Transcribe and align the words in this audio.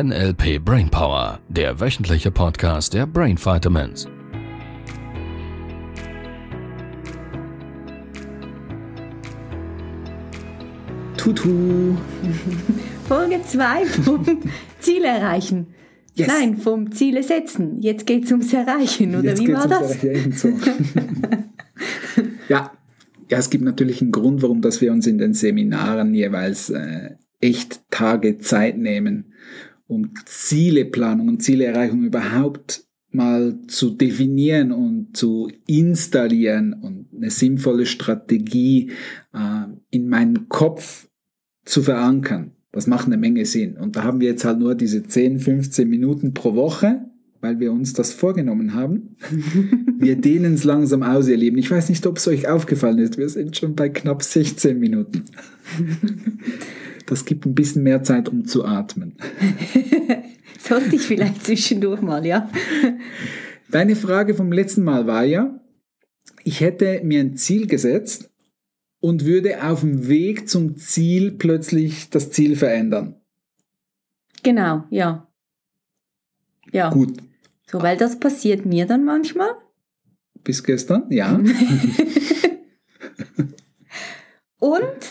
NLP 0.00 0.64
Brainpower, 0.64 1.40
der 1.48 1.80
wöchentliche 1.80 2.30
Podcast 2.30 2.94
der 2.94 3.04
Brain 3.04 3.36
Vitamins. 3.36 4.06
Tutu. 11.16 11.96
Folge 13.08 13.40
2 13.44 13.86
vom 13.86 14.24
Ziel 14.78 15.04
erreichen. 15.04 15.66
Yes. 16.14 16.28
Nein, 16.28 16.58
vom 16.58 16.92
Ziele 16.92 17.24
setzen. 17.24 17.80
Jetzt 17.80 18.06
geht 18.06 18.26
es 18.26 18.30
ums 18.30 18.52
Erreichen, 18.52 19.16
oder 19.16 19.30
Jetzt 19.30 19.40
wie 19.42 19.52
war 19.52 19.68
ums 19.68 19.98
das? 20.30 20.40
So. 20.40 20.48
ja. 22.48 22.70
ja, 23.28 23.38
es 23.38 23.50
gibt 23.50 23.64
natürlich 23.64 24.00
einen 24.00 24.12
Grund, 24.12 24.42
warum 24.42 24.60
dass 24.60 24.80
wir 24.80 24.92
uns 24.92 25.08
in 25.08 25.18
den 25.18 25.34
Seminaren 25.34 26.14
jeweils 26.14 26.70
äh, 26.70 27.16
echt 27.40 27.80
Tage 27.90 28.38
Zeit 28.38 28.78
nehmen, 28.78 29.32
um 29.88 30.12
Zieleplanung 30.26 31.28
und 31.28 31.42
Zielerreichung 31.42 32.04
überhaupt 32.04 32.84
mal 33.10 33.58
zu 33.66 33.90
definieren 33.90 34.70
und 34.70 35.16
zu 35.16 35.50
installieren 35.66 36.74
und 36.74 37.06
eine 37.16 37.30
sinnvolle 37.30 37.86
Strategie 37.86 38.92
äh, 39.32 39.64
in 39.90 40.08
meinen 40.08 40.48
Kopf 40.48 41.08
zu 41.64 41.82
verankern. 41.82 42.52
Das 42.70 42.86
macht 42.86 43.06
eine 43.06 43.16
Menge 43.16 43.46
Sinn. 43.46 43.78
Und 43.78 43.96
da 43.96 44.04
haben 44.04 44.20
wir 44.20 44.28
jetzt 44.28 44.44
halt 44.44 44.58
nur 44.58 44.74
diese 44.74 45.02
10, 45.02 45.38
15 45.38 45.88
Minuten 45.88 46.34
pro 46.34 46.54
Woche, 46.54 47.06
weil 47.40 47.60
wir 47.60 47.72
uns 47.72 47.94
das 47.94 48.12
vorgenommen 48.12 48.74
haben. 48.74 49.16
wir 49.98 50.16
dehnen 50.16 50.54
es 50.54 50.64
langsam 50.64 51.02
aus, 51.02 51.28
ihr 51.28 51.36
Lieben. 51.38 51.56
Ich 51.56 51.70
weiß 51.70 51.88
nicht, 51.88 52.06
ob 52.06 52.18
es 52.18 52.28
euch 52.28 52.46
aufgefallen 52.46 52.98
ist. 52.98 53.16
Wir 53.16 53.28
sind 53.30 53.56
schon 53.56 53.74
bei 53.74 53.88
knapp 53.88 54.22
16 54.22 54.78
Minuten. 54.78 55.24
Das 57.08 57.24
gibt 57.24 57.46
ein 57.46 57.54
bisschen 57.54 57.82
mehr 57.84 58.02
Zeit, 58.02 58.28
um 58.28 58.44
zu 58.44 58.66
atmen. 58.66 59.16
Sollte 60.58 60.94
ich 60.96 61.02
vielleicht 61.02 61.42
zwischendurch 61.46 62.02
mal, 62.02 62.26
ja? 62.26 62.50
Deine 63.70 63.96
Frage 63.96 64.34
vom 64.34 64.52
letzten 64.52 64.84
Mal 64.84 65.06
war 65.06 65.24
ja, 65.24 65.58
ich 66.44 66.60
hätte 66.60 67.00
mir 67.04 67.20
ein 67.20 67.36
Ziel 67.36 67.66
gesetzt 67.66 68.28
und 69.00 69.24
würde 69.24 69.64
auf 69.64 69.80
dem 69.80 70.08
Weg 70.08 70.50
zum 70.50 70.76
Ziel 70.76 71.30
plötzlich 71.32 72.10
das 72.10 72.30
Ziel 72.30 72.56
verändern. 72.56 73.16
Genau, 74.42 74.84
ja. 74.90 75.26
Ja. 76.72 76.90
Gut, 76.90 77.16
So, 77.70 77.80
weil 77.80 77.96
das 77.96 78.20
passiert 78.20 78.66
mir 78.66 78.84
dann 78.84 79.06
manchmal. 79.06 79.48
bis 80.44 80.62
gestern, 80.62 81.06
ja. 81.10 81.40
Und 84.60 85.07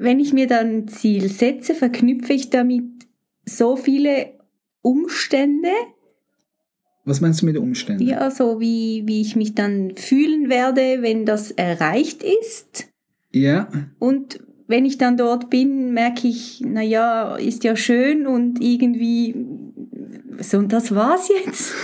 wenn 0.00 0.18
ich 0.18 0.32
mir 0.32 0.46
dann 0.46 0.78
ein 0.78 0.88
Ziel 0.88 1.28
setze, 1.28 1.74
verknüpfe 1.74 2.32
ich 2.32 2.50
damit 2.50 2.84
so 3.44 3.76
viele 3.76 4.32
Umstände, 4.82 5.68
Was 7.04 7.20
meinst 7.20 7.42
du 7.42 7.46
mit 7.46 7.56
Umständen? 7.58 8.02
ja, 8.06 8.30
so 8.30 8.60
wie, 8.60 9.02
wie 9.06 9.20
ich 9.20 9.36
mich 9.36 9.54
dann 9.54 9.94
fühlen 9.96 10.48
werde, 10.48 11.02
wenn 11.02 11.26
das 11.26 11.50
erreicht 11.50 12.22
ist. 12.22 12.88
Ja, 13.32 13.68
Und 13.98 14.40
wenn 14.66 14.84
ich 14.84 14.98
dann 14.98 15.16
dort 15.16 15.50
bin, 15.50 15.92
merke 15.92 16.28
ich, 16.28 16.60
naja, 16.60 17.36
ist 17.36 17.64
ja 17.64 17.76
schön 17.76 18.26
und 18.26 18.62
irgendwie, 18.62 19.34
so, 20.40 20.58
und 20.58 20.72
das 20.72 20.94
war's 20.94 21.28
jetzt. 21.44 21.74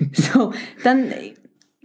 so, 0.12 0.52
dann, 0.82 1.04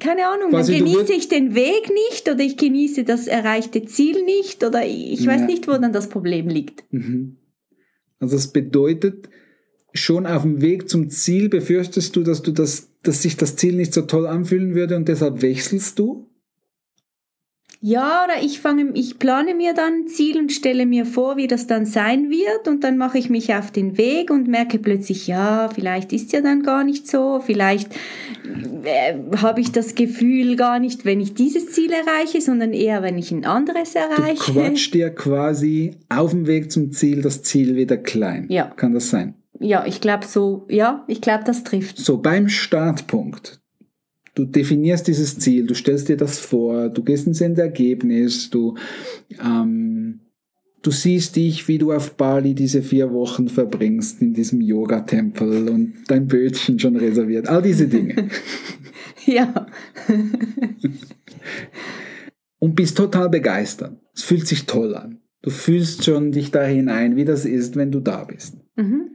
keine 0.04 0.28
Ahnung, 0.28 0.52
dann 0.52 0.66
genieße 0.68 1.14
ich 1.14 1.30
den 1.30 1.56
Weg 1.56 1.90
nicht 2.12 2.30
oder 2.30 2.42
ich 2.42 2.58
genieße 2.58 3.04
das 3.06 3.28
erreichte 3.28 3.86
Ziel 3.86 4.24
nicht 4.24 4.64
oder 4.64 4.86
ich 4.86 5.26
weiß 5.26 5.42
Ja. 5.42 5.48
nicht, 5.48 5.68
wo 5.68 5.72
dann 5.72 5.94
das 5.94 6.10
Problem 6.10 6.50
liegt. 6.50 6.84
Mhm. 6.92 7.38
Also 8.20 8.36
das 8.36 8.48
bedeutet, 8.52 9.30
schon 9.94 10.26
auf 10.26 10.42
dem 10.42 10.62
Weg 10.62 10.90
zum 10.90 11.10
Ziel 11.10 11.50
befürchtest 11.50 12.16
du, 12.16 12.24
dass 12.24 12.42
du 12.42 12.52
das, 12.52 12.90
dass 13.04 13.22
sich 13.22 13.38
das 13.38 13.56
Ziel 13.56 13.76
nicht 13.76 13.94
so 13.94 14.02
toll 14.02 14.28
anfühlen 14.28 14.76
würde 14.76 14.96
und 14.96 15.08
deshalb 15.08 15.42
wechselst 15.42 16.00
du? 16.00 16.28
Ja, 17.86 18.24
oder 18.24 18.42
ich 18.42 18.62
fange, 18.62 18.92
ich 18.94 19.20
plane 19.20 19.54
mir 19.54 19.74
dann 19.74 19.94
ein 19.94 20.08
Ziel 20.08 20.38
und 20.38 20.54
stelle 20.54 20.86
mir 20.86 21.06
vor, 21.06 21.36
wie 21.36 21.48
das 21.48 21.68
dann 21.68 21.86
sein 21.86 22.30
wird 22.30 22.70
und 22.70 22.86
dann 22.86 22.98
mache 22.98 23.18
ich 23.18 23.30
mich 23.30 23.54
auf 23.54 23.72
den 23.72 23.98
Weg 23.98 24.32
und 24.32 24.48
merke 24.48 24.80
plötzlich, 24.80 25.28
ja, 25.28 25.68
vielleicht 25.68 26.14
ist 26.14 26.32
ja 26.32 26.40
dann 26.40 26.64
gar 26.64 26.86
nicht 26.86 27.10
so, 27.10 27.42
vielleicht 27.46 27.94
äh, 28.86 29.16
habe 29.36 29.60
ich 29.60 29.74
das 29.74 29.96
Gefühl 29.96 30.56
gar 30.56 30.80
nicht, 30.80 31.04
wenn 31.04 31.20
ich 31.20 31.34
dieses 31.34 31.74
Ziel 31.74 31.92
erreiche, 31.92 32.40
sondern 32.40 32.72
eher, 32.72 33.04
wenn 33.04 33.18
ich 33.18 33.32
ein 33.32 33.44
anderes 33.44 33.92
Du 33.92 34.00
erreiche. 34.00 34.54
quatschst 34.54 34.94
dir 34.94 35.10
quasi 35.10 35.98
auf 36.08 36.32
dem 36.32 36.48
Weg 36.48 36.72
zum 36.72 36.94
Ziel 36.94 37.22
das 37.22 37.44
Ziel 37.44 37.76
wieder 37.76 37.98
klein. 37.98 38.46
Ja. 38.48 38.68
Kann 38.78 38.94
das 38.94 39.10
sein? 39.10 39.34
Ja, 39.60 39.86
ich 39.86 40.00
glaube 40.00 40.26
so, 40.26 40.66
ja, 40.70 41.04
ich 41.10 41.20
glaube, 41.20 41.44
das 41.44 41.66
trifft. 41.66 41.98
So, 41.98 42.18
beim 42.18 42.48
Startpunkt. 42.48 43.60
Du 44.36 44.46
definierst 44.46 45.08
dieses 45.08 45.38
Ziel, 45.38 45.68
du 45.68 45.76
stellst 45.76 46.10
dir 46.10 46.18
das 46.18 46.40
vor, 46.40 46.90
du 46.90 47.04
gehst 47.04 47.28
ins 47.28 47.42
Endergebnis, 47.42 48.50
du, 48.50 48.76
ähm, 49.40 50.22
du 50.82 50.90
siehst 50.90 51.36
dich, 51.36 51.68
wie 51.68 51.78
du 51.78 51.92
auf 51.92 52.16
Bali 52.16 52.56
diese 52.56 52.82
vier 52.82 53.14
Wochen 53.14 53.48
verbringst 53.48 54.22
in 54.22 54.34
diesem 54.34 54.62
Yoga-Tempel 54.62 55.70
und 55.70 55.94
dein 56.08 56.28
Bötchen 56.28 56.80
schon 56.80 56.96
reserviert, 56.96 57.48
all 57.48 57.62
diese 57.62 57.88
Dinge. 57.88 58.30
Ja, 59.26 59.68
und 62.60 62.76
bist 62.76 62.98
total 62.98 63.30
begeistert. 63.30 63.98
Es 64.14 64.24
fühlt 64.24 64.46
sich 64.48 64.66
toll 64.66 64.96
an. 64.96 65.22
Du 65.42 65.50
fühlst 65.50 66.04
schon 66.04 66.34
dich 66.34 66.52
da 66.52 66.66
hinein, 66.66 67.16
wie 67.16 67.24
das 67.24 67.46
ist, 67.46 67.78
wenn 67.78 67.90
du 67.90 68.02
da 68.02 68.26
bist. 68.26 68.58
mhm. 68.76 69.12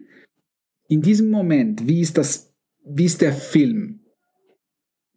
In 0.88 1.02
diesem 1.02 1.28
Moment, 1.28 1.86
wie 1.86 2.00
ist 2.00 2.16
das, 2.16 2.54
wie 2.86 3.04
ist 3.04 3.20
der 3.20 3.34
Film? 3.34 3.97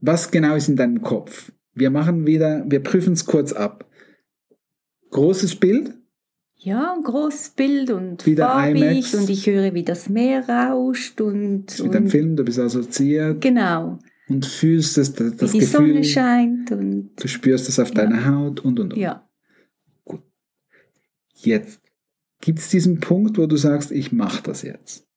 Was 0.01 0.31
genau 0.31 0.55
ist 0.55 0.67
in 0.67 0.75
deinem 0.75 1.01
Kopf? 1.01 1.51
Wir 1.73 1.89
machen 1.89 2.25
wieder, 2.25 2.65
wir 2.67 2.81
prüfen 2.81 3.13
es 3.13 3.25
kurz 3.25 3.53
ab. 3.53 3.87
Großes 5.11 5.55
Bild, 5.55 5.93
ja, 6.63 6.93
ein 6.93 7.01
großes 7.01 7.49
Bild 7.49 7.89
und 7.89 8.23
Wieder 8.23 8.45
farbig 8.45 8.83
IMAX. 8.83 9.15
und 9.15 9.29
ich 9.31 9.47
höre, 9.47 9.73
wie 9.73 9.83
das 9.83 10.09
Meer 10.09 10.47
rauscht 10.47 11.19
und, 11.19 11.79
mit 11.79 11.93
dem 11.93 12.07
Film, 12.07 12.35
du 12.35 12.43
bist 12.43 12.59
assoziiert 12.59 13.41
genau, 13.41 13.97
und 14.29 14.45
fühlst 14.45 14.99
es, 14.99 15.13
das, 15.13 15.37
das 15.37 15.53
wie 15.53 15.59
die 15.59 15.65
Gefühl, 15.65 15.87
Sonne 15.87 16.03
scheint 16.03 16.71
und 16.71 17.09
du 17.15 17.27
spürst 17.27 17.67
es 17.67 17.79
auf 17.79 17.89
deiner 17.89 18.27
Haut 18.27 18.59
und 18.59 18.79
und 18.79 18.93
und. 18.93 18.99
ja. 18.99 19.27
Jetzt 21.33 21.81
gibt 22.39 22.59
es 22.59 22.69
diesen 22.69 22.99
Punkt, 22.99 23.39
wo 23.39 23.47
du 23.47 23.55
sagst, 23.55 23.91
ich 23.91 24.11
mache 24.11 24.43
das 24.43 24.61
jetzt. 24.61 25.07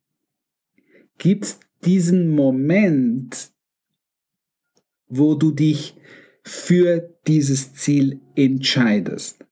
Gibt 1.19 1.45
es 1.45 1.61
diesen 1.85 2.31
Moment, 2.31 3.51
wo 5.19 5.35
du 5.35 5.51
dich 5.51 5.97
für 6.43 7.15
dieses 7.27 7.75
Ziel 7.75 8.21
entscheidest? 8.35 9.45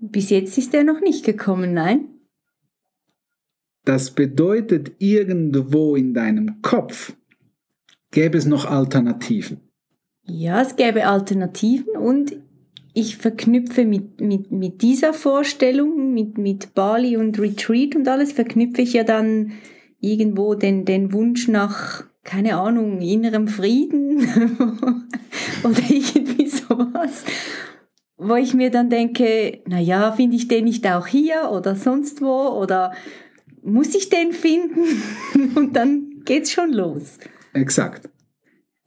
Bis 0.00 0.30
jetzt 0.30 0.56
ist 0.58 0.74
er 0.74 0.84
noch 0.84 1.00
nicht 1.00 1.24
gekommen, 1.24 1.74
nein? 1.74 2.08
Das 3.84 4.10
bedeutet, 4.10 4.92
irgendwo 4.98 5.96
in 5.96 6.14
deinem 6.14 6.60
Kopf 6.62 7.14
gäbe 8.10 8.38
es 8.38 8.46
noch 8.46 8.66
Alternativen. 8.66 9.60
Ja, 10.24 10.60
es 10.60 10.76
gäbe 10.76 11.06
Alternativen 11.06 11.96
und 11.96 12.36
ich 12.92 13.16
verknüpfe 13.16 13.84
mit, 13.84 14.20
mit, 14.20 14.50
mit 14.50 14.82
dieser 14.82 15.14
Vorstellung, 15.14 16.12
mit, 16.12 16.36
mit 16.36 16.74
Bali 16.74 17.16
und 17.16 17.38
Retreat 17.38 17.96
und 17.96 18.06
alles, 18.08 18.32
verknüpfe 18.32 18.82
ich 18.82 18.92
ja 18.92 19.04
dann 19.04 19.52
irgendwo 20.00 20.54
den, 20.54 20.84
den 20.84 21.12
Wunsch 21.12 21.48
nach, 21.48 22.04
keine 22.28 22.56
Ahnung, 22.56 23.00
innerem 23.00 23.48
Frieden 23.48 24.18
oder 25.64 25.80
irgendwie 25.88 26.46
sowas, 26.46 27.24
wo 28.18 28.34
ich 28.34 28.52
mir 28.52 28.70
dann 28.70 28.90
denke, 28.90 29.62
naja, 29.66 30.12
finde 30.12 30.36
ich 30.36 30.46
den 30.46 30.64
nicht 30.64 30.86
auch 30.86 31.06
hier 31.06 31.50
oder 31.50 31.74
sonst 31.74 32.20
wo 32.20 32.48
oder 32.48 32.92
muss 33.62 33.94
ich 33.94 34.10
den 34.10 34.32
finden? 34.32 34.84
Und 35.56 35.74
dann 35.74 36.22
geht's 36.26 36.52
schon 36.52 36.70
los. 36.70 37.18
Exakt. 37.54 38.10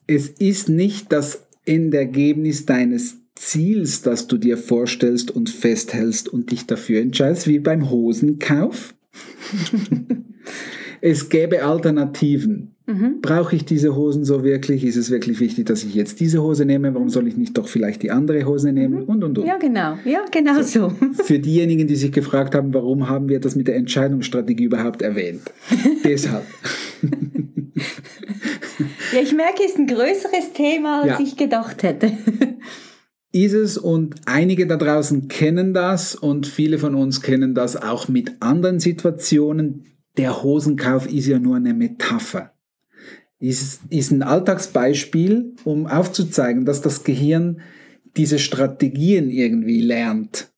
Es 0.05 0.29
ist 0.29 0.69
nicht 0.69 1.11
das 1.11 1.47
Endergebnis 1.65 2.67
deines 2.67 3.17
Ziels, 3.33 4.03
das 4.03 4.27
du 4.27 4.37
dir 4.37 4.57
vorstellst 4.57 5.31
und 5.31 5.49
festhältst 5.49 6.29
und 6.29 6.51
dich 6.51 6.67
dafür 6.67 7.01
entscheidest, 7.01 7.47
wie 7.47 7.57
beim 7.57 7.89
Hosenkauf. 7.89 8.93
es 11.01 11.29
gäbe 11.29 11.63
Alternativen. 11.63 12.75
Mhm. 12.87 13.21
Brauche 13.21 13.55
ich 13.55 13.63
diese 13.63 13.95
Hosen 13.95 14.25
so 14.25 14.43
wirklich? 14.43 14.83
Ist 14.83 14.95
es 14.97 15.11
wirklich 15.11 15.39
wichtig, 15.39 15.65
dass 15.67 15.83
ich 15.83 15.93
jetzt 15.93 16.19
diese 16.19 16.41
Hose 16.41 16.65
nehme? 16.65 16.93
Warum 16.93 17.09
soll 17.09 17.27
ich 17.27 17.37
nicht 17.37 17.57
doch 17.57 17.67
vielleicht 17.67 18.01
die 18.03 18.11
andere 18.11 18.43
Hose 18.45 18.71
nehmen? 18.73 19.03
Und, 19.03 19.23
und, 19.23 19.37
und. 19.37 19.45
Ja, 19.45 19.57
genau. 19.57 19.97
Ja, 20.03 20.25
genau 20.31 20.61
so. 20.61 20.91
Für 21.23 21.39
diejenigen, 21.39 21.87
die 21.87 21.95
sich 21.95 22.11
gefragt 22.11 22.55
haben, 22.55 22.73
warum 22.73 23.07
haben 23.07 23.29
wir 23.29 23.39
das 23.39 23.55
mit 23.55 23.67
der 23.67 23.75
Entscheidungsstrategie 23.75 24.63
überhaupt 24.65 25.01
erwähnt? 25.01 25.41
Deshalb. 26.03 26.43
Ja, 29.13 29.21
ich 29.21 29.33
merke, 29.35 29.63
es 29.63 29.71
ist 29.71 29.77
ein 29.77 29.87
größeres 29.87 30.53
Thema, 30.53 31.01
als 31.03 31.07
Ja. 31.07 31.19
ich 31.21 31.37
gedacht 31.37 31.83
hätte. 31.83 32.11
Ist 33.31 33.53
es 33.53 33.77
und 33.77 34.15
einige 34.25 34.67
da 34.67 34.75
draußen 34.75 35.27
kennen 35.27 35.73
das 35.73 36.15
und 36.15 36.47
viele 36.47 36.77
von 36.79 36.95
uns 36.95 37.21
kennen 37.21 37.55
das 37.55 37.75
auch 37.75 38.07
mit 38.07 38.41
anderen 38.41 38.79
Situationen, 38.79 39.85
der 40.17 40.43
Hosenkauf 40.43 41.07
ist 41.07 41.27
ja 41.27 41.39
nur 41.39 41.55
eine 41.55 41.73
Metapher. 41.73 42.53
Ist, 43.39 43.81
ist 43.89 44.11
ein 44.11 44.21
Alltagsbeispiel, 44.21 45.55
um 45.63 45.87
aufzuzeigen, 45.87 46.65
dass 46.65 46.81
das 46.81 47.03
Gehirn 47.03 47.61
diese 48.17 48.37
Strategien 48.37 49.29
irgendwie 49.29 49.81
lernt. 49.81 50.51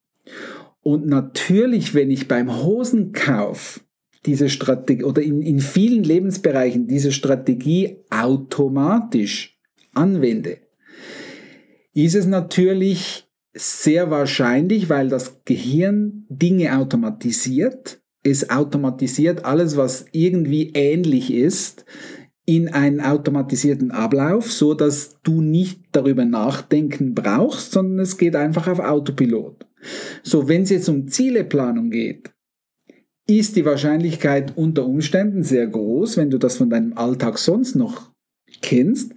Und 0.82 1.06
natürlich, 1.06 1.94
wenn 1.94 2.12
ich 2.12 2.28
beim 2.28 2.64
Hosenkauf 2.64 3.82
diese 4.26 4.50
Strategie 4.50 5.04
oder 5.04 5.22
in, 5.22 5.42
in 5.42 5.60
vielen 5.60 6.04
Lebensbereichen 6.04 6.88
diese 6.88 7.12
Strategie 7.12 7.98
automatisch 8.10 9.60
anwende, 9.94 10.58
ist 11.94 12.16
es 12.16 12.26
natürlich 12.26 13.28
sehr 13.54 14.10
wahrscheinlich, 14.10 14.90
weil 14.90 15.10
das 15.10 15.44
Gehirn 15.46 16.26
Dinge 16.30 16.78
automatisiert. 16.78 18.02
Es 18.24 18.50
automatisiert 18.50 19.46
alles, 19.46 19.78
was 19.78 20.06
irgendwie 20.12 20.72
ähnlich 20.74 21.32
ist, 21.32 21.86
in 22.46 22.70
einen 22.70 23.00
automatisierten 23.00 23.92
Ablauf, 23.92 24.52
so 24.52 24.74
dass 24.74 25.22
du 25.24 25.42
nicht 25.42 25.82
darüber 25.92 26.26
nachdenken 26.26 27.14
brauchst, 27.14 27.72
sondern 27.72 28.00
es 28.00 28.18
geht 28.18 28.36
einfach 28.36 28.68
auf 28.68 28.80
Autopilot. 28.80 29.66
So, 30.24 30.48
wenn 30.48 30.64
es 30.64 30.70
jetzt 30.70 30.90
um 30.90 31.08
Zieleplanung 31.08 31.90
geht, 31.90 32.34
ist 33.28 33.56
die 33.56 33.66
Wahrscheinlichkeit 33.66 34.58
unter 34.58 34.86
Umständen 34.86 35.44
sehr 35.44 35.68
groß, 35.68 36.18
wenn 36.18 36.30
du 36.30 36.38
das 36.38 36.58
von 36.58 36.70
deinem 36.70 36.98
Alltag 36.98 37.38
sonst 37.38 37.76
noch 37.76 38.12
kennst, 38.62 39.14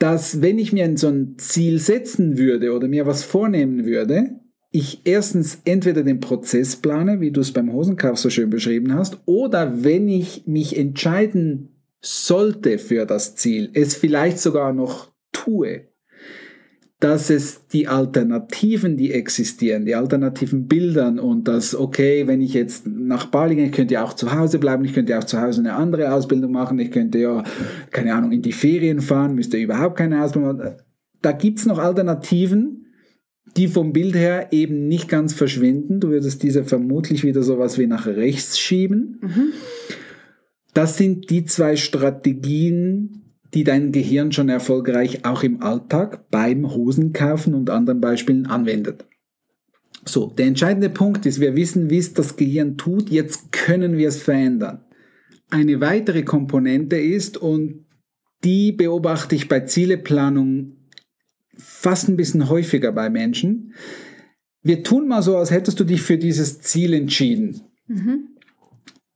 dass 0.00 0.40
wenn 0.40 0.58
ich 0.58 0.72
mir 0.72 0.96
so 0.96 1.08
ein 1.08 1.36
Ziel 1.38 1.78
setzen 1.78 2.38
würde 2.38 2.72
oder 2.72 2.88
mir 2.88 3.06
was 3.06 3.22
vornehmen 3.22 3.84
würde, 3.84 4.40
ich 4.72 5.02
erstens 5.04 5.60
entweder 5.64 6.02
den 6.02 6.20
Prozess 6.20 6.76
plane, 6.76 7.20
wie 7.20 7.30
du 7.30 7.40
es 7.40 7.52
beim 7.52 7.72
Hosenkauf 7.72 8.18
so 8.18 8.30
schön 8.30 8.50
beschrieben 8.50 8.94
hast, 8.94 9.18
oder 9.26 9.84
wenn 9.84 10.08
ich 10.08 10.46
mich 10.46 10.76
entscheiden 10.76 11.68
sollte 12.00 12.78
für 12.78 13.04
das 13.04 13.36
Ziel, 13.36 13.70
es 13.74 13.94
vielleicht 13.94 14.38
sogar 14.38 14.72
noch 14.72 15.12
tue, 15.32 15.89
dass 17.00 17.30
es 17.30 17.66
die 17.68 17.88
Alternativen, 17.88 18.98
die 18.98 19.10
existieren, 19.12 19.86
die 19.86 19.94
alternativen 19.94 20.66
Bildern 20.66 21.18
und 21.18 21.48
das, 21.48 21.74
okay, 21.74 22.26
wenn 22.26 22.42
ich 22.42 22.52
jetzt 22.52 22.86
nach 22.86 23.26
Bali 23.26 23.56
gehe, 23.56 23.66
ich 23.66 23.72
könnte 23.72 23.94
ja 23.94 24.04
auch 24.04 24.12
zu 24.12 24.34
Hause 24.34 24.58
bleiben, 24.58 24.84
ich 24.84 24.92
könnte 24.92 25.12
ja 25.12 25.18
auch 25.18 25.24
zu 25.24 25.40
Hause 25.40 25.60
eine 25.60 25.72
andere 25.72 26.12
Ausbildung 26.12 26.52
machen, 26.52 26.78
ich 26.78 26.90
könnte 26.90 27.18
ja, 27.18 27.42
keine 27.90 28.14
Ahnung, 28.14 28.32
in 28.32 28.42
die 28.42 28.52
Ferien 28.52 29.00
fahren, 29.00 29.34
müsste 29.34 29.56
überhaupt 29.56 29.96
keine 29.96 30.22
Ausbildung 30.22 30.58
machen. 30.58 30.76
Da 31.22 31.32
gibt's 31.32 31.64
noch 31.64 31.78
Alternativen, 31.78 32.86
die 33.56 33.68
vom 33.68 33.94
Bild 33.94 34.14
her 34.14 34.48
eben 34.52 34.86
nicht 34.86 35.08
ganz 35.08 35.32
verschwinden. 35.32 36.00
Du 36.00 36.10
würdest 36.10 36.42
diese 36.42 36.64
vermutlich 36.64 37.24
wieder 37.24 37.42
sowas 37.42 37.78
wie 37.78 37.86
nach 37.86 38.06
rechts 38.06 38.58
schieben. 38.58 39.18
Mhm. 39.22 39.52
Das 40.74 40.98
sind 40.98 41.30
die 41.30 41.46
zwei 41.46 41.76
Strategien, 41.76 43.19
die 43.54 43.64
dein 43.64 43.92
Gehirn 43.92 44.32
schon 44.32 44.48
erfolgreich 44.48 45.24
auch 45.24 45.42
im 45.42 45.62
Alltag 45.62 46.30
beim 46.30 46.70
Hosenkaufen 46.72 47.54
und 47.54 47.70
anderen 47.70 48.00
Beispielen 48.00 48.46
anwendet. 48.46 49.04
So, 50.04 50.28
der 50.28 50.46
entscheidende 50.46 50.88
Punkt 50.88 51.26
ist, 51.26 51.40
wir 51.40 51.56
wissen, 51.56 51.90
wie 51.90 51.98
es 51.98 52.14
das 52.14 52.36
Gehirn 52.36 52.76
tut, 52.78 53.10
jetzt 53.10 53.52
können 53.52 53.96
wir 53.98 54.08
es 54.08 54.22
verändern. 54.22 54.84
Eine 55.50 55.80
weitere 55.80 56.22
Komponente 56.22 56.96
ist, 56.96 57.36
und 57.36 57.84
die 58.44 58.72
beobachte 58.72 59.34
ich 59.34 59.48
bei 59.48 59.60
Zieleplanung 59.60 60.76
fast 61.56 62.08
ein 62.08 62.16
bisschen 62.16 62.48
häufiger 62.48 62.92
bei 62.92 63.10
Menschen, 63.10 63.74
wir 64.62 64.82
tun 64.82 65.08
mal 65.08 65.22
so, 65.22 65.36
als 65.36 65.50
hättest 65.50 65.80
du 65.80 65.84
dich 65.84 66.02
für 66.02 66.18
dieses 66.18 66.60
Ziel 66.60 66.92
entschieden. 66.94 67.62
Mhm. 67.86 68.28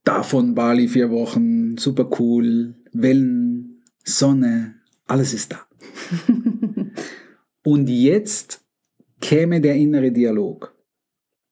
Davon 0.03 0.55
Bali 0.55 0.87
vier 0.87 1.09
Wochen, 1.09 1.77
super 1.77 2.09
cool, 2.19 2.75
Wellen, 2.93 3.64
Sonne, 4.05 4.75
alles 5.07 5.33
ist 5.33 5.51
da. 5.51 5.65
Und 7.63 7.89
jetzt 7.89 8.63
käme 9.19 9.59
der 9.59 9.75
innere 9.75 10.11
Dialog. 10.11 10.75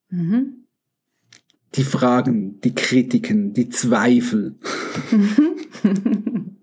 Mhm. 0.10 0.66
Die 1.76 1.84
Fragen, 1.84 2.62
die 2.62 2.76
Kritiken, 2.76 3.54
die 3.54 3.70
Zweifel. 3.70 4.56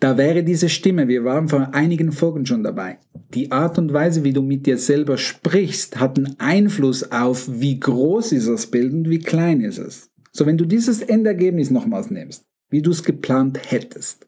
da 0.00 0.18
wäre 0.18 0.44
diese 0.44 0.68
Stimme, 0.68 1.08
wir 1.08 1.24
waren 1.24 1.48
vor 1.48 1.74
einigen 1.74 2.12
Folgen 2.12 2.44
schon 2.44 2.62
dabei. 2.62 2.98
Die 3.32 3.50
Art 3.50 3.78
und 3.78 3.94
Weise, 3.94 4.24
wie 4.24 4.34
du 4.34 4.42
mit 4.42 4.66
dir 4.66 4.76
selber 4.76 5.16
sprichst, 5.16 5.98
hat 5.98 6.18
einen 6.18 6.38
Einfluss 6.38 7.10
auf, 7.10 7.48
wie 7.50 7.80
groß 7.80 8.32
ist 8.32 8.48
das 8.48 8.66
Bild 8.66 8.92
und 8.92 9.08
wie 9.08 9.20
klein 9.20 9.62
ist 9.62 9.78
es. 9.78 10.10
So, 10.32 10.44
wenn 10.44 10.58
du 10.58 10.66
dieses 10.66 11.00
Endergebnis 11.00 11.70
nochmals 11.70 12.10
nimmst, 12.10 12.44
wie 12.68 12.82
du 12.82 12.90
es 12.90 13.02
geplant 13.02 13.58
hättest, 13.70 14.27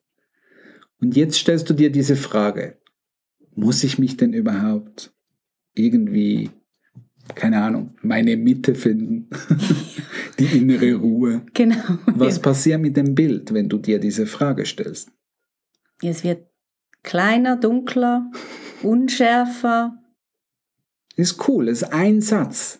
und 1.00 1.16
jetzt 1.16 1.36
stellst 1.36 1.68
du 1.70 1.74
dir 1.74 1.90
diese 1.90 2.16
Frage, 2.16 2.78
muss 3.54 3.84
ich 3.84 3.98
mich 3.98 4.16
denn 4.16 4.32
überhaupt 4.32 5.12
irgendwie, 5.74 6.50
keine 7.34 7.62
Ahnung, 7.62 7.96
meine 8.02 8.36
Mitte 8.36 8.74
finden, 8.74 9.28
die 10.38 10.58
innere 10.58 10.94
Ruhe? 10.94 11.42
Genau. 11.54 11.98
Was 12.06 12.36
ja. 12.36 12.42
passiert 12.42 12.80
mit 12.80 12.96
dem 12.96 13.14
Bild, 13.14 13.52
wenn 13.52 13.68
du 13.68 13.78
dir 13.78 13.98
diese 13.98 14.26
Frage 14.26 14.66
stellst? 14.66 15.10
Es 16.02 16.24
wird 16.24 16.46
kleiner, 17.02 17.56
dunkler, 17.56 18.30
unschärfer. 18.82 19.96
Ist 21.16 21.48
cool, 21.48 21.68
ist 21.68 21.84
ein 21.92 22.20
Satz 22.20 22.79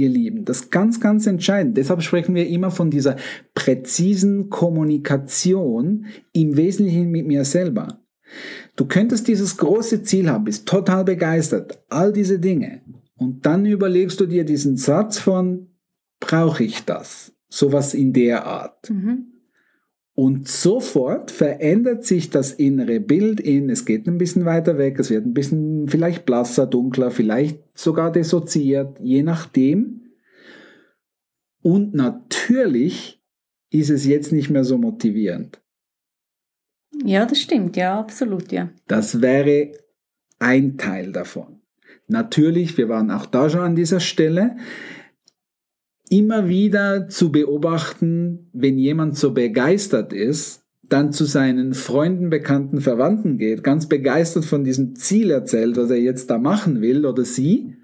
ihr 0.00 0.08
Lieben. 0.08 0.44
Das 0.44 0.62
ist 0.62 0.70
ganz, 0.70 1.00
ganz 1.00 1.26
entscheidend. 1.26 1.76
Deshalb 1.76 2.02
sprechen 2.02 2.34
wir 2.34 2.48
immer 2.48 2.70
von 2.70 2.90
dieser 2.90 3.16
präzisen 3.54 4.50
Kommunikation 4.50 6.06
im 6.32 6.56
Wesentlichen 6.56 7.10
mit 7.10 7.26
mir 7.26 7.44
selber. 7.44 8.00
Du 8.76 8.86
könntest 8.86 9.28
dieses 9.28 9.56
große 9.56 10.02
Ziel 10.02 10.30
haben, 10.30 10.44
bist 10.44 10.66
total 10.66 11.04
begeistert, 11.04 11.82
all 11.88 12.12
diese 12.12 12.38
Dinge. 12.38 12.80
Und 13.16 13.44
dann 13.44 13.66
überlegst 13.66 14.18
du 14.20 14.26
dir 14.26 14.44
diesen 14.44 14.76
Satz 14.76 15.18
von, 15.18 15.68
brauche 16.20 16.64
ich 16.64 16.84
das? 16.84 17.32
Sowas 17.48 17.94
in 17.94 18.12
der 18.12 18.46
Art. 18.46 18.88
Mhm. 18.88 19.29
Und 20.20 20.48
sofort 20.48 21.30
verändert 21.30 22.04
sich 22.04 22.28
das 22.28 22.52
innere 22.52 23.00
Bild 23.00 23.40
in, 23.40 23.70
es 23.70 23.86
geht 23.86 24.06
ein 24.06 24.18
bisschen 24.18 24.44
weiter 24.44 24.76
weg, 24.76 24.98
es 24.98 25.08
wird 25.08 25.24
ein 25.24 25.32
bisschen 25.32 25.88
vielleicht 25.88 26.26
blasser, 26.26 26.66
dunkler, 26.66 27.10
vielleicht 27.10 27.58
sogar 27.72 28.12
dissoziiert, 28.12 28.98
je 29.00 29.22
nachdem. 29.22 30.10
Und 31.62 31.94
natürlich 31.94 33.24
ist 33.70 33.88
es 33.88 34.04
jetzt 34.04 34.30
nicht 34.30 34.50
mehr 34.50 34.62
so 34.62 34.76
motivierend. 34.76 35.62
Ja, 37.02 37.24
das 37.24 37.40
stimmt, 37.40 37.78
ja, 37.78 37.98
absolut, 37.98 38.52
ja. 38.52 38.68
Das 38.88 39.22
wäre 39.22 39.72
ein 40.38 40.76
Teil 40.76 41.12
davon. 41.12 41.62
Natürlich, 42.08 42.76
wir 42.76 42.90
waren 42.90 43.10
auch 43.10 43.24
da 43.24 43.48
schon 43.48 43.62
an 43.62 43.74
dieser 43.74 44.00
Stelle 44.00 44.58
immer 46.10 46.48
wieder 46.48 47.08
zu 47.08 47.32
beobachten, 47.32 48.50
wenn 48.52 48.78
jemand 48.78 49.16
so 49.16 49.32
begeistert 49.32 50.12
ist, 50.12 50.64
dann 50.82 51.12
zu 51.12 51.24
seinen 51.24 51.72
Freunden, 51.72 52.30
Bekannten, 52.30 52.80
Verwandten 52.80 53.38
geht, 53.38 53.62
ganz 53.62 53.88
begeistert 53.88 54.44
von 54.44 54.64
diesem 54.64 54.96
Ziel 54.96 55.30
erzählt, 55.30 55.76
was 55.76 55.88
er 55.88 56.00
jetzt 56.00 56.28
da 56.28 56.36
machen 56.36 56.80
will 56.80 57.06
oder 57.06 57.24
sie. 57.24 57.76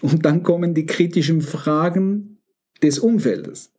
Und 0.00 0.24
dann 0.24 0.44
kommen 0.44 0.74
die 0.74 0.86
kritischen 0.86 1.40
Fragen 1.40 2.38
des 2.82 3.00
Umfeldes. 3.00 3.72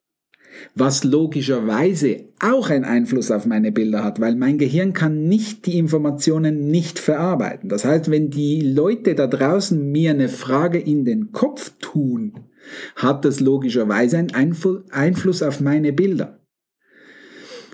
Was 0.76 1.06
logischerweise 1.06 2.26
auch 2.42 2.70
einen 2.70 2.84
Einfluss 2.84 3.32
auf 3.32 3.46
meine 3.46 3.72
Bilder 3.72 4.04
hat, 4.04 4.20
weil 4.20 4.36
mein 4.36 4.58
Gehirn 4.58 4.92
kann 4.92 5.28
nicht 5.28 5.66
die 5.66 5.78
Informationen 5.78 6.70
nicht 6.70 7.00
verarbeiten. 7.00 7.70
Das 7.70 7.86
heißt, 7.86 8.12
wenn 8.12 8.32
die 8.32 8.62
Leute 8.62 9.16
da 9.16 9.28
draußen 9.28 9.92
mir 9.92 10.12
eine 10.12 10.30
Frage 10.30 10.80
in 10.80 11.06
den 11.06 11.32
Kopf 11.32 11.74
tun, 11.80 12.34
hat 12.96 13.26
das 13.26 13.40
logischerweise 13.40 14.18
einen 14.18 14.34
Einfluss 14.34 15.44
auf 15.44 15.60
meine 15.60 15.94
Bilder. 15.94 16.40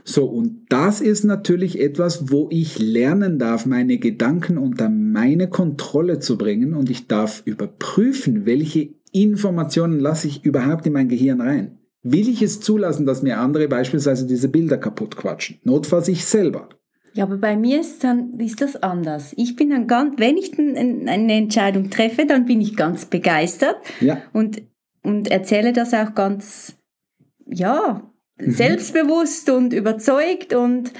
So, 0.06 0.26
und 0.26 0.66
das 0.70 1.00
ist 1.00 1.24
natürlich 1.24 1.80
etwas, 1.80 2.30
wo 2.30 2.50
ich 2.52 2.78
lernen 2.80 3.40
darf, 3.40 3.66
meine 3.66 3.98
Gedanken 3.98 4.58
unter 4.58 4.90
meine 4.90 5.50
Kontrolle 5.50 6.20
zu 6.20 6.38
bringen 6.38 6.74
und 6.74 6.90
ich 6.90 7.08
darf 7.08 7.42
überprüfen, 7.46 8.46
welche 8.46 8.96
Informationen 9.14 10.00
lasse 10.00 10.28
ich 10.28 10.44
überhaupt 10.44 10.86
in 10.88 10.94
mein 10.94 11.08
Gehirn 11.08 11.40
rein. 11.40 11.80
Will 12.02 12.28
ich 12.28 12.42
es 12.42 12.60
zulassen, 12.60 13.06
dass 13.06 13.24
mir 13.24 13.40
andere 13.40 13.70
beispielsweise 13.70 14.28
diese 14.28 14.50
Bilder 14.50 14.78
kaputt 14.78 15.16
quatschen? 15.16 15.60
Notfalls 15.64 16.10
ich 16.10 16.26
selber. 16.26 16.68
Ja, 17.14 17.24
aber 17.24 17.38
bei 17.38 17.56
mir 17.56 17.80
ist 17.80 18.04
dann 18.04 18.40
ist 18.40 18.60
das 18.60 18.76
anders. 18.76 19.34
Ich 19.38 19.56
bin 19.56 19.70
dann 19.70 19.88
ganz, 19.88 20.16
wenn 20.18 20.36
ich 20.36 20.58
eine 20.58 21.34
Entscheidung 21.34 21.90
treffe, 21.90 22.26
dann 22.26 22.46
bin 22.46 22.60
ich 22.60 22.76
ganz 22.76 23.06
begeistert 23.06 23.78
ja. 24.02 24.18
und 24.34 24.64
und 25.04 25.30
erzähle 25.30 25.74
das 25.74 25.94
auch 25.94 26.16
ganz, 26.16 26.78
ja, 27.46 28.10
mhm. 28.38 28.52
selbstbewusst 28.52 29.50
und 29.50 29.74
überzeugt 29.74 30.54
und 30.54 30.92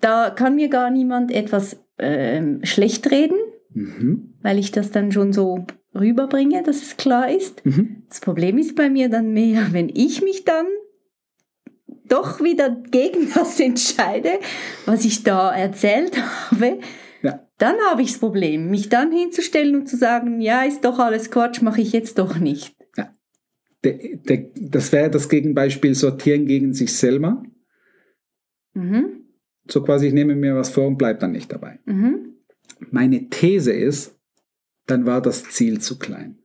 da 0.00 0.30
kann 0.30 0.56
mir 0.56 0.68
gar 0.68 0.90
niemand 0.90 1.30
etwas 1.32 1.80
ähm, 1.98 2.60
schlecht 2.64 3.10
reden, 3.10 3.38
mhm. 3.72 4.34
weil 4.42 4.58
ich 4.58 4.72
das 4.72 4.90
dann 4.90 5.12
schon 5.12 5.32
so 5.32 5.66
rüberbringe, 5.94 6.62
dass 6.62 6.82
es 6.82 6.96
klar 6.96 7.30
ist. 7.30 7.64
Mhm. 7.64 8.04
Das 8.08 8.20
Problem 8.20 8.58
ist 8.58 8.76
bei 8.76 8.90
mir 8.90 9.08
dann 9.08 9.32
mehr, 9.32 9.68
wenn 9.72 9.88
ich 9.88 10.22
mich 10.22 10.44
dann 10.44 10.66
doch 12.08 12.40
wieder 12.40 12.70
gegen 12.70 13.30
das 13.34 13.58
entscheide, 13.60 14.38
was 14.84 15.04
ich 15.04 15.22
da 15.22 15.54
erzählt 15.54 16.16
habe, 16.50 16.78
Ja. 17.22 17.46
dann 17.58 17.76
habe 17.90 18.02
ich 18.02 18.12
das 18.12 18.20
Problem, 18.20 18.70
mich 18.70 18.88
dann 18.88 19.12
hinzustellen 19.12 19.74
und 19.74 19.88
zu 19.88 19.96
sagen, 19.96 20.40
ja, 20.40 20.62
ist 20.62 20.84
doch 20.84 20.98
alles 20.98 21.30
Quatsch, 21.30 21.62
mache 21.62 21.80
ich 21.80 21.92
jetzt 21.92 22.18
doch 22.18 22.36
nicht. 22.38 22.75
De, 23.84 24.16
de, 24.16 24.50
das 24.54 24.92
wäre 24.92 25.10
das 25.10 25.28
Gegenbeispiel 25.28 25.94
sortieren 25.94 26.46
gegen 26.46 26.72
sich 26.72 26.92
selber. 26.94 27.42
Mhm. 28.74 29.26
So 29.68 29.82
quasi, 29.82 30.08
ich 30.08 30.12
nehme 30.12 30.34
mir 30.36 30.54
was 30.54 30.70
vor 30.70 30.86
und 30.86 30.98
bleib 30.98 31.20
dann 31.20 31.32
nicht 31.32 31.52
dabei. 31.52 31.80
Mhm. 31.84 32.36
Meine 32.90 33.28
These 33.28 33.72
ist, 33.72 34.18
dann 34.86 35.06
war 35.06 35.20
das 35.20 35.44
Ziel 35.50 35.80
zu 35.80 35.98
klein. 35.98 36.38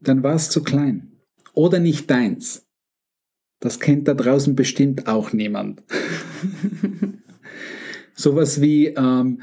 Dann 0.00 0.22
war 0.22 0.34
es 0.34 0.50
zu 0.50 0.62
klein. 0.62 1.12
Oder 1.54 1.78
nicht 1.78 2.10
deins. 2.10 2.66
Das 3.60 3.80
kennt 3.80 4.08
da 4.08 4.14
draußen 4.14 4.54
bestimmt 4.56 5.06
auch 5.06 5.32
niemand. 5.32 5.82
Sowas 8.14 8.60
wie, 8.60 8.88
ähm, 8.88 9.40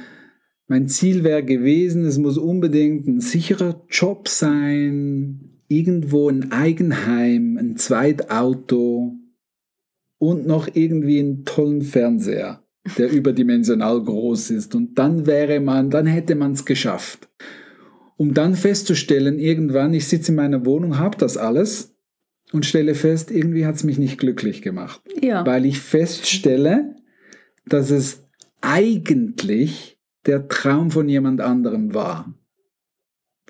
mein 0.68 0.88
Ziel 0.88 1.24
wäre 1.24 1.44
gewesen, 1.44 2.06
es 2.06 2.18
muss 2.18 2.38
unbedingt 2.38 3.08
ein 3.08 3.20
sicherer 3.20 3.84
Job 3.90 4.28
sein, 4.28 5.61
irgendwo 5.72 6.30
ein 6.30 6.51
Eigenheim, 6.51 7.58
ein 7.58 7.78
Zweitauto 7.78 9.16
und 10.18 10.46
noch 10.46 10.68
irgendwie 10.74 11.20
einen 11.20 11.46
tollen 11.46 11.82
Fernseher, 11.82 12.63
der 12.98 13.12
überdimensional 13.13 14.04
groß 14.04 14.51
ist. 14.51 14.75
Und 14.75 15.00
dann 15.00 15.25
wäre 15.25 15.60
man, 15.60 15.90
dann 15.90 16.06
hätte 16.06 16.36
man 16.36 16.51
es 16.51 16.66
geschafft. 16.66 17.30
Um 18.18 18.34
dann 18.34 18.54
festzustellen, 18.56 19.40
irgendwann, 19.40 19.94
ich 19.94 20.08
sitze 20.08 20.32
in 20.32 20.36
meiner 20.36 20.66
Wohnung, 20.66 21.00
habe 21.00 21.18
das 21.18 21.38
alles 21.38 21.96
und 22.51 22.66
stelle 22.66 22.94
fest, 22.94 23.32
irgendwie 23.32 23.66
hat 23.66 23.75
es 23.75 23.84
mich 23.84 23.98
nicht 23.98 24.20
glücklich 24.20 24.62
gemacht 24.62 25.01
Ja. 25.22 25.46
weil 25.46 25.66
ich 25.66 25.80
feststelle, 25.80 26.96
dass 27.66 27.90
es 27.90 28.28
eigentlich 28.62 29.98
der 30.25 30.48
Traum 30.50 30.92
von 30.92 31.10
jemand 31.10 31.42
anderem 31.42 31.94
war. 31.96 32.34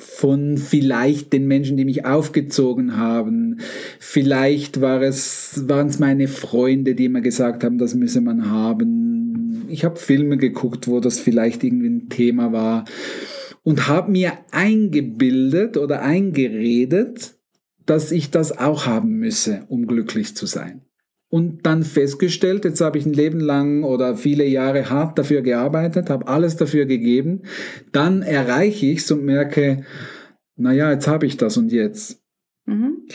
Von 0.02 0.58
vielleicht 0.58 1.32
den 1.32 1.48
Menschen, 1.48 1.78
die 1.78 1.86
mich 1.86 2.06
aufgezogen 2.06 2.98
haben. 2.98 3.60
Vielleicht 4.00 4.82
war 4.82 5.02
es, 5.02 5.68
waren 5.68 5.88
es 5.88 6.00
meine 6.00 6.28
Freunde, 6.28 6.96
die 6.96 7.06
immer 7.06 7.22
gesagt 7.22 7.64
haben, 7.64 7.78
das 7.78 7.94
müsse 7.94 8.20
man 8.20 8.50
haben. 8.50 9.66
Ich 9.70 9.86
habe 9.86 9.98
Filme 9.98 10.38
geguckt, 10.38 10.88
wo 10.88 11.00
das 11.00 11.20
vielleicht 11.20 11.64
irgendwie 11.64 11.90
ein 11.90 12.10
Thema 12.10 12.52
war. 12.52 12.86
Und 13.64 13.88
habe 13.88 14.12
mir 14.12 14.34
eingebildet 14.52 15.78
oder 15.78 16.02
eingeredet, 16.02 17.36
dass 17.86 18.12
ich 18.12 18.32
das 18.32 18.58
auch 18.58 18.88
haben 18.88 19.20
müsse, 19.20 19.66
um 19.68 19.86
glücklich 19.86 20.36
zu 20.36 20.48
sein 20.48 20.82
und 21.32 21.66
dann 21.66 21.84
festgestellt, 21.84 22.66
jetzt 22.66 22.82
habe 22.82 22.98
ich 22.98 23.06
ein 23.06 23.14
Leben 23.14 23.40
lang 23.40 23.84
oder 23.84 24.18
viele 24.18 24.46
Jahre 24.46 24.90
hart 24.90 25.18
dafür 25.18 25.42
gearbeitet, 25.42 26.10
habe 26.10 26.28
alles 26.28 26.58
dafür 26.58 26.86
gegeben, 26.86 27.44
dann 27.94 28.22
erreiche 28.22 28.88
ich 28.88 29.00
es 29.00 29.10
und 29.12 29.24
merke, 29.24 29.86
naja, 30.58 30.92
jetzt 30.92 31.08
habe 31.08 31.26
ich 31.26 31.38
das 31.38 31.56
und 31.56 31.72
jetzt. 31.72 32.22
Mhm. 32.66 33.08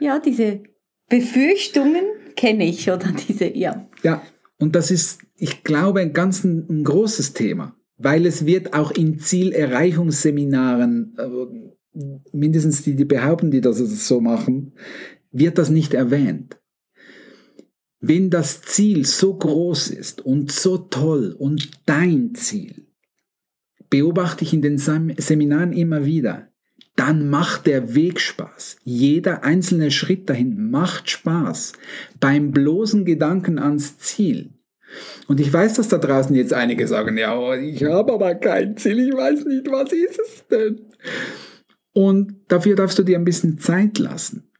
Ja, 0.00 0.18
diese 0.18 0.64
Befürchtungen 1.08 2.02
kenne 2.34 2.68
ich, 2.68 2.90
oder 2.90 3.12
diese, 3.28 3.56
ja. 3.56 3.88
Ja, 4.02 4.22
und 4.58 4.74
das 4.74 4.90
ist, 4.90 5.20
ich 5.36 5.62
glaube, 5.62 6.00
ein 6.00 6.12
ganz 6.12 6.42
ein, 6.42 6.82
großes 6.82 7.32
Thema, 7.32 7.76
weil 7.96 8.26
es 8.26 8.44
wird 8.44 8.74
auch 8.74 8.90
in 8.90 9.20
Zielerreichungsseminaren, 9.20 11.16
äh, 11.16 11.28
mindestens 12.32 12.82
die, 12.82 12.96
die 12.96 13.04
behaupten, 13.04 13.52
die 13.52 13.60
das 13.60 13.78
so 13.78 14.20
machen, 14.20 14.72
wird 15.30 15.58
das 15.58 15.70
nicht 15.70 15.94
erwähnt. 15.94 16.58
Wenn 18.04 18.30
das 18.30 18.62
Ziel 18.62 19.06
so 19.06 19.32
groß 19.34 19.90
ist 19.90 20.26
und 20.26 20.50
so 20.50 20.76
toll 20.76 21.36
und 21.38 21.70
dein 21.86 22.34
Ziel, 22.34 22.88
beobachte 23.90 24.44
ich 24.44 24.52
in 24.52 24.60
den 24.60 24.76
Sem 24.76 25.14
Seminaren 25.16 25.72
immer 25.72 26.04
wieder, 26.04 26.48
dann 26.96 27.30
macht 27.30 27.66
der 27.66 27.94
Weg 27.94 28.18
Spaß. 28.18 28.78
Jeder 28.82 29.44
einzelne 29.44 29.92
Schritt 29.92 30.28
dahin 30.28 30.70
macht 30.70 31.10
Spaß. 31.10 31.74
Beim 32.18 32.50
bloßen 32.50 33.04
Gedanken 33.04 33.60
ans 33.60 33.98
Ziel. 33.98 34.50
Und 35.28 35.38
ich 35.38 35.52
weiß, 35.52 35.74
dass 35.74 35.86
da 35.86 35.98
draußen 35.98 36.34
jetzt 36.34 36.52
einige 36.52 36.88
sagen, 36.88 37.16
ja, 37.16 37.54
ich 37.54 37.84
habe 37.84 38.12
aber 38.12 38.34
kein 38.34 38.76
Ziel, 38.76 39.08
ich 39.08 39.14
weiß 39.14 39.44
nicht, 39.44 39.70
was 39.70 39.92
ist 39.92 40.18
es 40.18 40.46
denn? 40.50 40.80
Und 41.92 42.34
dafür 42.48 42.74
darfst 42.74 42.98
du 42.98 43.04
dir 43.04 43.16
ein 43.16 43.24
bisschen 43.24 43.58
Zeit 43.58 43.98
lassen. 43.98 44.50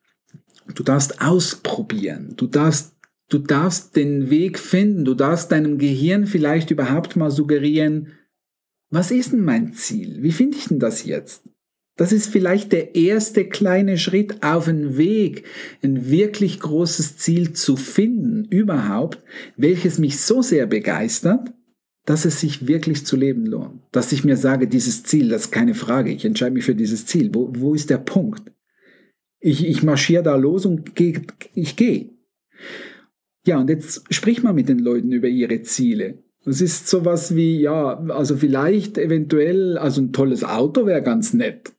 Du 0.74 0.82
darfst 0.82 1.20
ausprobieren. 1.20 2.34
Du 2.36 2.46
darfst, 2.46 2.91
du 3.32 3.38
darfst 3.38 3.96
den 3.96 4.30
Weg 4.30 4.58
finden. 4.58 5.04
Du 5.04 5.14
darfst 5.14 5.52
deinem 5.52 5.78
Gehirn 5.78 6.26
vielleicht 6.26 6.70
überhaupt 6.70 7.16
mal 7.16 7.30
suggerieren, 7.30 8.08
was 8.90 9.10
ist 9.10 9.32
denn 9.32 9.44
mein 9.44 9.72
Ziel? 9.72 10.22
Wie 10.22 10.32
finde 10.32 10.58
ich 10.58 10.66
denn 10.66 10.78
das 10.78 11.04
jetzt? 11.04 11.44
Das 11.96 12.12
ist 12.12 12.26
vielleicht 12.26 12.72
der 12.72 12.94
erste 12.94 13.46
kleine 13.46 13.98
Schritt 13.98 14.42
auf 14.42 14.66
den 14.66 14.96
Weg, 14.96 15.44
ein 15.82 16.10
wirklich 16.10 16.60
großes 16.60 17.16
Ziel 17.16 17.52
zu 17.52 17.76
finden, 17.76 18.44
überhaupt, 18.44 19.22
welches 19.56 19.98
mich 19.98 20.20
so 20.20 20.42
sehr 20.42 20.66
begeistert, 20.66 21.52
dass 22.04 22.24
es 22.24 22.40
sich 22.40 22.66
wirklich 22.66 23.06
zu 23.06 23.16
leben 23.16 23.46
lohnt. 23.46 23.82
Dass 23.92 24.12
ich 24.12 24.24
mir 24.24 24.36
sage, 24.36 24.68
dieses 24.68 25.04
Ziel, 25.04 25.28
das 25.28 25.46
ist 25.46 25.52
keine 25.52 25.74
Frage, 25.74 26.10
ich 26.10 26.24
entscheide 26.24 26.54
mich 26.54 26.64
für 26.64 26.74
dieses 26.74 27.06
Ziel. 27.06 27.30
Wo, 27.32 27.50
wo 27.54 27.74
ist 27.74 27.90
der 27.90 27.98
Punkt? 27.98 28.42
Ich, 29.40 29.66
ich 29.66 29.82
marschiere 29.82 30.22
da 30.22 30.36
los 30.36 30.66
und 30.66 30.94
geh, 30.94 31.20
ich 31.54 31.76
gehe. 31.76 32.10
Ja, 33.44 33.58
und 33.58 33.68
jetzt 33.70 34.04
sprich 34.10 34.42
mal 34.42 34.52
mit 34.52 34.68
den 34.68 34.78
Leuten 34.78 35.12
über 35.12 35.28
ihre 35.28 35.62
Ziele. 35.62 36.22
Es 36.44 36.60
ist 36.60 36.88
sowas 36.88 37.36
wie, 37.36 37.60
ja, 37.60 37.98
also 38.08 38.36
vielleicht 38.36 38.98
eventuell, 38.98 39.78
also 39.78 40.00
ein 40.00 40.12
tolles 40.12 40.44
Auto 40.44 40.86
wäre 40.86 41.02
ganz 41.02 41.32
nett. 41.32 41.72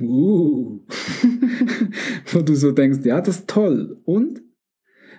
Uh. 0.00 0.80
Wo 2.32 2.40
du 2.40 2.54
so 2.54 2.72
denkst, 2.72 3.00
ja, 3.04 3.20
das 3.20 3.38
ist 3.38 3.48
toll. 3.48 4.00
Und 4.04 4.42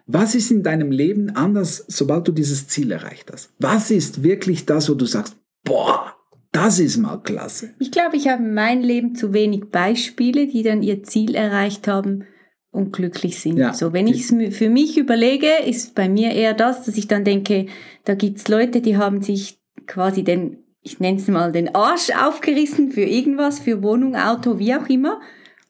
was 0.05 0.35
ist 0.35 0.51
in 0.51 0.63
deinem 0.63 0.91
Leben 0.91 1.29
anders, 1.31 1.83
sobald 1.87 2.27
du 2.27 2.31
dieses 2.31 2.67
Ziel 2.67 2.91
erreicht 2.91 3.31
hast? 3.31 3.53
Was 3.59 3.91
ist 3.91 4.23
wirklich 4.23 4.65
das, 4.65 4.89
wo 4.89 4.93
du 4.93 5.05
sagst, 5.05 5.35
boah, 5.65 6.15
das 6.53 6.79
ist 6.79 6.97
mal 6.97 7.17
klasse? 7.17 7.73
Ich 7.79 7.91
glaube, 7.91 8.15
ich 8.15 8.29
habe 8.29 8.43
in 8.43 8.53
meinem 8.53 8.83
Leben 8.83 9.15
zu 9.15 9.33
wenig 9.33 9.69
Beispiele, 9.69 10.47
die 10.47 10.63
dann 10.63 10.81
ihr 10.81 11.03
Ziel 11.03 11.35
erreicht 11.35 11.87
haben 11.87 12.23
und 12.71 12.93
glücklich 12.93 13.39
sind. 13.39 13.57
Ja. 13.57 13.73
So, 13.73 13.93
wenn 13.93 14.07
ich 14.07 14.29
es 14.29 14.55
für 14.55 14.69
mich 14.69 14.97
überlege, 14.97 15.47
ist 15.65 15.95
bei 15.95 16.09
mir 16.09 16.31
eher 16.31 16.53
das, 16.53 16.85
dass 16.85 16.97
ich 16.97 17.07
dann 17.07 17.23
denke, 17.23 17.67
da 18.03 18.15
gibt's 18.15 18.47
Leute, 18.47 18.81
die 18.81 18.97
haben 18.97 19.21
sich 19.21 19.57
quasi 19.85 20.23
den, 20.23 20.57
ich 20.81 20.99
nenne 20.99 21.17
es 21.17 21.27
mal, 21.27 21.51
den 21.51 21.73
Arsch 21.73 22.11
aufgerissen 22.11 22.91
für 22.91 23.01
irgendwas, 23.01 23.59
für 23.59 23.81
Wohnung, 23.81 24.15
Auto, 24.15 24.59
wie 24.59 24.75
auch 24.75 24.87
immer. 24.89 25.19